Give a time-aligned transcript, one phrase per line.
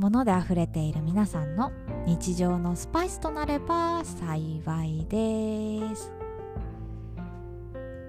[0.00, 1.70] 物で溢れている皆さんの
[2.06, 6.10] 日常のスパイスとなれば幸いです。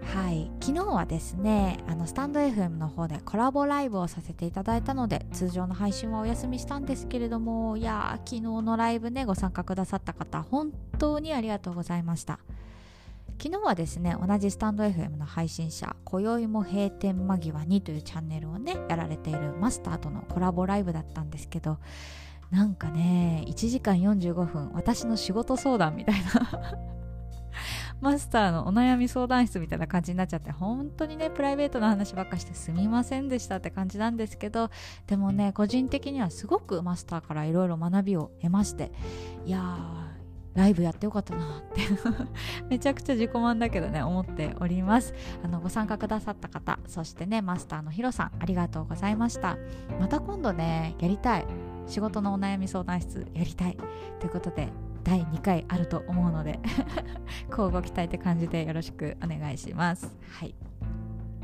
[0.01, 0.49] はい。
[0.61, 12.39] 昨日はですねあのスタンド FM の方でコラボライブをさせていただいたので通常の配信はお休みしたんですけれどもいや昨日のライブねご参加くださった方本当にありがとうございました。
[13.43, 21.79] 昨日はですね同じスタンド FM の配信者「今宵も閉店間際に」というチャンネルをねやられているマスターとのコラボライブだったんですけど
[22.51, 26.77] なんかね1時間45分私の仕事相談みたいな
[27.99, 34.69] マスターのお悩み相談室みたいな感じになっちゃって本当にねプライベートな話ばっかしてすみませんでしたって感じなんですけど
[35.07, 38.91] でもね個人的にはすごくマスターからいろいろ学びを得まして
[39.47, 40.10] いやー
[40.53, 41.81] ライブやってよかったなって。
[42.69, 45.13] めちゃくちゃ自己満だけどね思っております。
[45.43, 49.57] あのご参加くださった方そしてねマスターのヒロさんありがとうございました。
[49.99, 51.45] また今度ねやりたい。
[51.87, 53.77] 仕事のお悩み相談室やりたい。
[54.19, 54.69] ということで
[55.03, 56.59] 第2回あると思うので
[57.49, 60.15] 交互期待って感じでよろしくお願いします。
[60.39, 60.55] はい。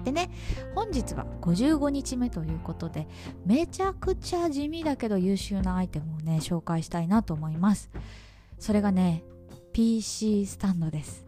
[0.04, 0.30] でね
[0.74, 3.08] 本日は55日目ということで
[3.46, 7.90] めちゃくちゃ地味だけど優秀なアイテムをね紹介したいなと思います。
[8.60, 9.24] それがね
[9.74, 11.26] PC スタンドです。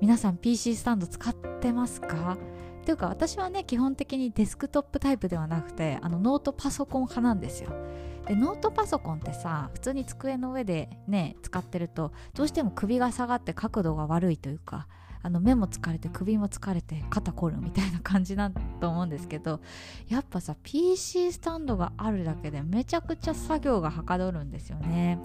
[0.00, 2.38] 皆さん PC スタンド使ってますか？
[2.84, 7.70] というか私はね基本的にデスクトップタイプではなくてあのノートパソコン派なんですよ。
[8.26, 14.86] でノートパソコンってさ普通に机の上でね使ってるとどうしても首が下がって角度が悪いというか
[15.22, 18.50] あの目も疲れて首も疲れて肩凝るみたいな感じだ
[18.80, 19.60] と思うんですけど
[20.08, 25.18] やっぱさ PC スタンドがあるだけでめちゃくちゃ作業がはかどるんですよね。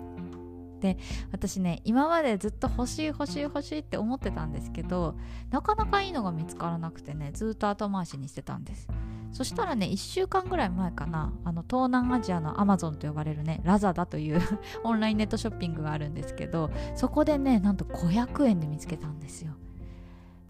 [0.80, 0.98] で
[1.32, 5.16] 私ね今までずっと欲しい欲しい欲しいって思ってたんですけど
[5.50, 8.88] なかなかいいのが見つからなくてねずっと後回しにしてたんです。
[9.32, 14.42] そしたらね1週間ぐらい前かなあの東南アジアのアマゾンと呼ばれるねラザダという
[14.86, 19.52] オンラインネットショッピングがあるんですけどそこでねなんと500円で見つけたんですよ。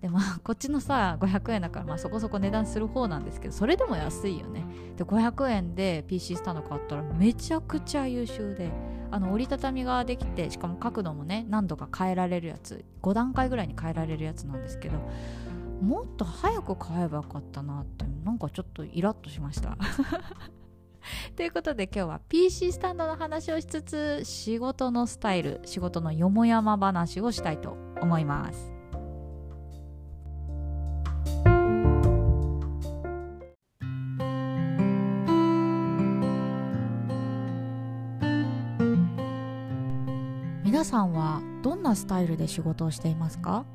[0.02, 4.66] でまあ こっちのさ500円だからまあそこそこ値段する方なんですけどそれでも安いよね。
[4.98, 8.72] で500円で PC スタンド買ったらめちゃくちゃ優秀で
[9.12, 14.98] あの折りたたみができてしかも角度もね何度か変えられるやつ5段階ぐらいに変えられるやつなんですけど
[15.82, 19.78] もっと早く買えばよかったなってなんかちょっとイラッとしました。
[21.36, 28.75] ということで今日は PC スタンドの話をしつつ仕事のスタイル仕事のよもやま話をしたいと思います。
[40.86, 43.66] さんはどんなスタイルで仕事をしていますか？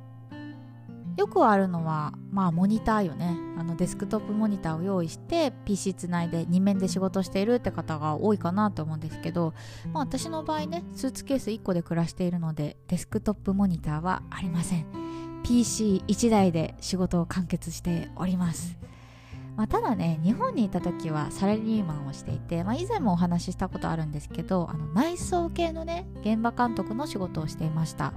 [1.17, 3.37] よくあるのはまあモニターよね。
[3.59, 9.53] あのデスクトップモニターを用意して PC つないで2面で仕事しているって方が多いかなと思うんですけど、
[9.93, 14.87] まあ、私の場合ねスーツケース1個で暮らしているのでデスクトップモニターはありません。
[15.45, 18.80] PC1 台で仕事を完結しております。
[19.57, 28.13] まあ、ただね日本にいた時はサラリーマンをしていて、まあ、以前もお話ししたことあるんですけどあの内装系のね現場監督の仕事をしていました。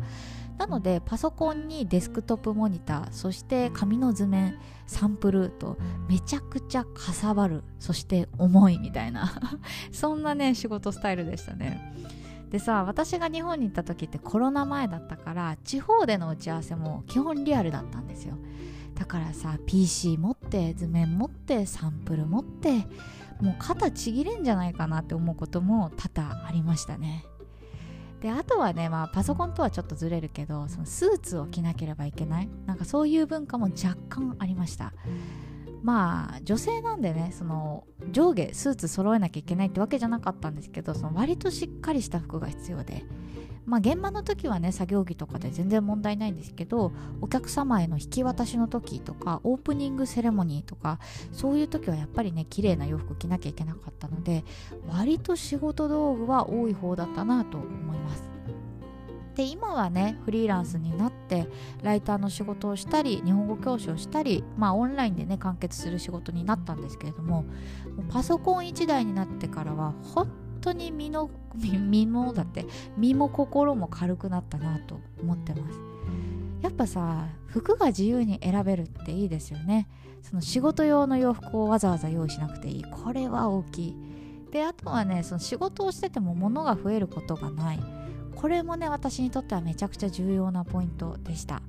[0.58, 5.78] なのでパソコンにデスクトップモニターそして紙の図面サンプルと
[6.08, 9.34] めちゃくちゃかさばるそして重いみたいな
[9.92, 11.94] そんなね仕事スタイルでしたね。
[12.50, 18.38] でさ私が日本に行った時ってコロナ前だったから地方での打ち合わせも基本リアルだったんですよ。
[18.94, 22.86] だからさ PC 持って図面持ってサンプル持って
[23.42, 27.26] もう肩ちぎれんじゃないかなって思うことも多々ありましたね。
[28.22, 32.50] であとはね、まあ、パソコンとはちょっとずれるけどそのスーツを着なければいけない。
[32.68, 34.94] なんかそういう文化も若干ありました。
[35.84, 43.04] まあ女性なんでねその上下スーツ揃えなきゃいけないってわけじゃなかったんですけどその割としっかりした服が必要で。
[43.66, 46.92] まあ現場の時はね作業着とかで全然問題ないんですけど
[47.22, 51.00] お客様への引き渡しの時とかオープニングセレモニーとか
[51.32, 54.44] そういう時はやっぱりね綺麗な洋服着なきゃいけなかったので
[54.90, 58.33] 割と仕事道具は多い方だったなと思います。
[59.36, 61.48] で今はねフリーランスになって
[61.82, 67.46] ライターの仕事をしたり日本語教師をしたりまあオンラインでね完結する仕事になったんですけれども
[68.10, 70.30] パソコン1台になってからは本
[70.62, 72.66] 当に身の身もだって
[72.98, 75.80] 身も心も軽くなったなと思ってます。
[76.62, 79.90] やっぱさ服が自由に選べるっていいですよね。
[80.22, 82.84] その仕事用の洋服をわざわざ用意しなくていい。
[82.86, 83.96] これは大きい。
[84.52, 87.80] であとはねその仕事をしてても物が増えることがない。
[88.36, 91.62] これもね私にとってはめちゃくちゃ重要なポイントでした。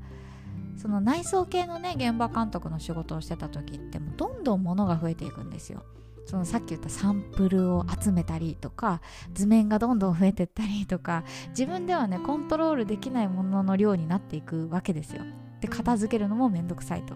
[0.76, 5.84] その内装系のね現場監督の仕事をしてた時ってもうどんどん物が増えていくんですよ。
[6.26, 9.00] そのさっき言ったサンプルを集めたりとか
[9.34, 15.22] 図面がどんどん増えてったりとか自分ではねコントロールできないものの量になっていくわけですよ。
[15.60, 17.14] で片付けるのもめんどくさいと。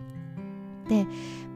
[0.89, 1.07] で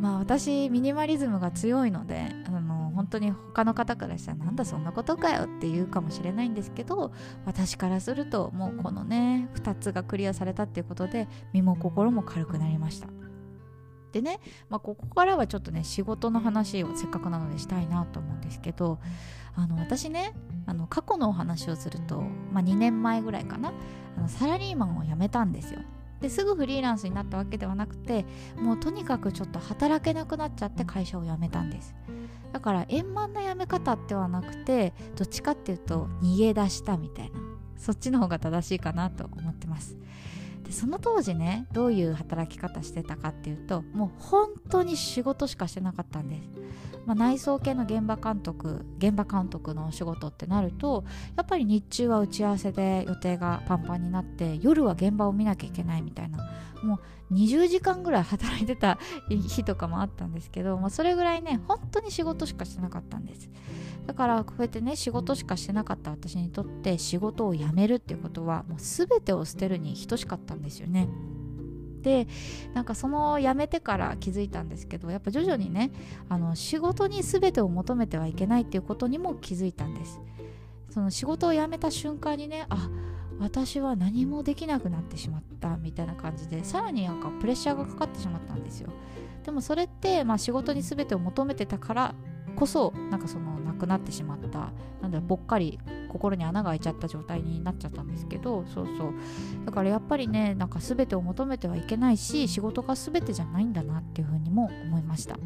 [0.01, 2.61] まあ私ミニマリズムが強いのであの
[3.03, 7.11] 本当に他の方からしたらなんだそんなことかよって言うかもしれないんですけど
[7.45, 13.09] 私からするともうこのね2つがクリアされたっていうことで身も心も軽くなりました。
[14.13, 19.01] でね、まあ、ここからはちょっとね仕事の話をせっかくなのでしたいなと思うんですけど
[19.57, 20.35] あの私ね
[20.67, 22.21] あの過去のお話をすると、
[22.53, 23.73] まあ、2年前ぐらいかな
[24.17, 25.81] あのサラリーマンを辞めたんですよ。
[26.23, 28.25] ですぐフリーランスになったわけではなくて
[28.57, 31.95] もうとにかくちょっと働けなくなっちゃって会社を辞めたんです。
[32.53, 37.41] だから円満な辞め方ではなくてどっちかっていうと逃げ出したみたいな
[37.77, 39.97] そっちの方が正しいかなと思ってます。
[40.73, 46.49] その当時ねどういう働き方してたかっていうともう本当に仕事しかしてなかったんです、
[47.07, 51.05] まあ、内装系の現場監督現場監督のお仕事ってなると
[51.37, 56.39] やっぱり日中は打ち合わせで予定がパンパンになって夜は現場を見なきゃいけないみたいな
[56.83, 58.99] もう20時間ぐらい働いてた
[59.29, 63.49] 日とかもあったんですけど、まあ、それぐらいね本当に仕事しかしてなかったんです。
[64.07, 71.09] だからこうやってね仕事しかしてなかった私にとって仕事を辞めるっていうことはもう全てを捨てるに等しかったんですよね。
[72.03, 72.27] で
[72.75, 75.93] なんかその辞めてから気づいたんですけどやっぱ徐々にね
[76.29, 80.21] あの仕事に全てを求めてはいけないっていうことにも気づいたんです。
[80.91, 82.91] その仕事を辞めた瞬間にねあ
[83.39, 88.91] 私は何もできなくなってしまったみたいな感じでさらになんかプレッシャーがかかってしまったんですよ。
[89.45, 92.15] でもそれって、まあ、仕事に全てを求めてたから
[92.53, 95.79] こそなんかそのなくなってしまったなんだぽっかり
[96.09, 99.15] 心に穴が開いちゃった状態になっちゃったんですけどそうそう。
[99.65, 105.39] だからやっぱりねなんか全てを求めてはいけないし仕事が全てじゃないんだなっていうふうにも思いました。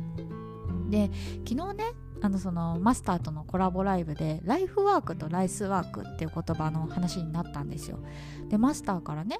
[0.90, 1.10] で
[1.48, 1.84] 昨日ね
[2.22, 7.98] あのそのマスターとのコラボライブでライフワークとライスワークっていう言葉の話になったんですよ。
[8.48, 9.38] でマスターからね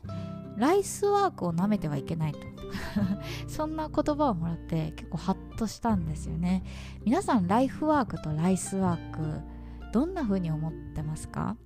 [0.57, 2.39] ライスワークを舐めてはいけないと。
[3.49, 6.62] そんな言葉をもらって結構ハッとしたんですよね
[7.05, 9.41] 皆さんライフワークとライスワーク
[9.93, 11.56] どんな風に思ってますか？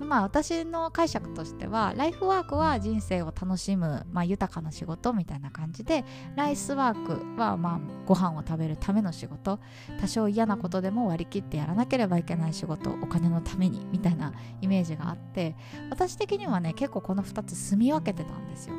[0.00, 6.04] まあ私の解釈としてはライフワークは人生を楽しむ、まあ、豊かな仕事みたいな感じで
[6.34, 9.60] ライスワークはまあご飯を食べるための仕事
[10.00, 15.54] 多少嫌なことでも割り切ってやらなければいけない仕事お金のためにみたいなイメージがあって
[15.90, 18.74] 私的にはね結構この2つ住み分けてたんですよ。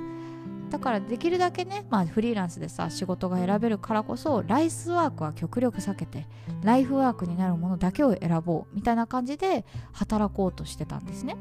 [0.76, 6.28] だからできるだけね、まあ、フリーランスでさ仕事が選べるからこそライスワークは極力避けて
[6.64, 11.38] ライフワークになるものだけを選ぼうみたいな感じで働こうとしてたんですね。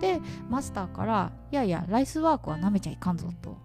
[0.00, 3.56] でマスターから「いやいやライスワークはなめちゃいかんぞ」と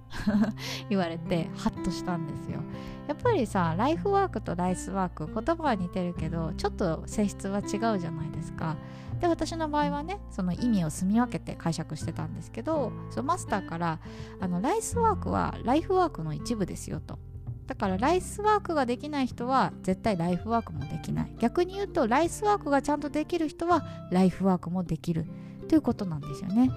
[0.90, 2.62] 言われてハッとしたんですよ。
[3.08, 8.75] やっぱりさライフワークとライスワーク言葉は似てるけどちょっと性質は違うじゃないですか。
[9.20, 14.00] で私の場合はねその意味を住み分けて解釈してたんですけどそのマスターから
[14.39, 17.20] あのライスワークはライフワークの一部ですよと
[17.68, 25.27] だからライスワークができない人は絶対ライフワークもできない逆に言うとライスワークがちゃんとできる人はライフワークもできる
[25.70, 26.72] ということなんですよね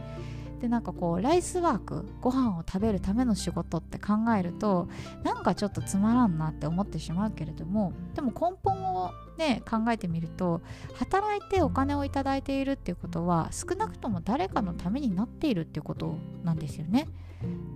[0.63, 4.89] でなんかこうライスワークご飯を食べるための仕事って考えると
[5.25, 10.63] なんかちょっとつまらんなって思ってしまうけれどもでも根本をね考えてみると
[10.95, 17.09] 働いてお金を頂いているっていうことは少なくとも誰かのためになっているっていうことなんですよね。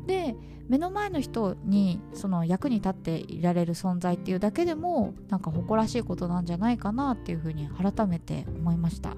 [0.06, 0.36] で
[0.68, 9.16] 目の前の人にその役に立っていられる存在っていうだけでもなんか誇らしいことなんじゃないかなっていうふうに改めて思いました。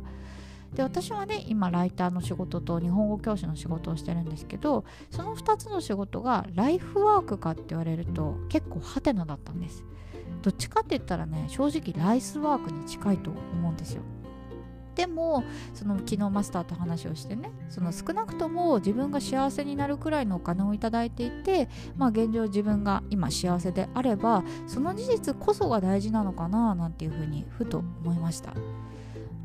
[0.75, 9.84] で私はね今ライターの仕事と日本語教師の仕事をしてるんですけどその2つの仕事がライフワークかって言われると結構ハテナだったんです。
[10.42, 14.02] どっちかって言ったらね正直ライスワークに近いと思うんですよ。
[14.94, 15.44] でも
[15.75, 28.54] その昨日マスターと話をしてねその少なくとも自分が幸せになるくらいのお金を頂いていてまあ現状自分が今幸せであればその事実こそが大事なのかななんていうふうにふと思いました。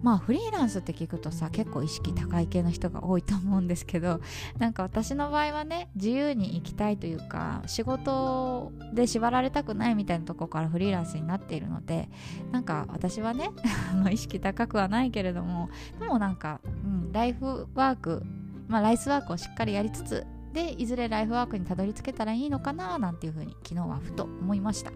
[0.03, 4.19] まあフリーランスって聞くとさ結構意識高い系の人が多いと思うんですけど
[4.59, 12.09] なんか私の場合はね自由に生きたいというか仕事で縛られたくないみたいなとこからフリーランスになっているので
[12.51, 13.49] なんか私はね
[14.11, 15.69] 意識高くはないけれども
[15.99, 18.23] でもなんか、うん、ライフワーク
[18.67, 24.91] まあライスワークをしっかりやりつつでいずれライフワークにたどり着けたらいいのかななんていうふうに昨日はふと思いました。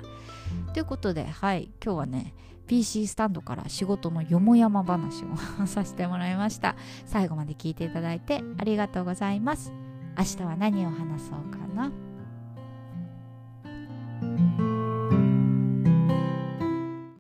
[0.74, 2.34] ということではい今日はね
[2.68, 6.76] PC スタンドから仕事のよもやま話をさせてもらいました。
[7.06, 9.72] 最後まで聞いていただいてありがとうございます。
[10.18, 11.92] 明日は何を話そうかな？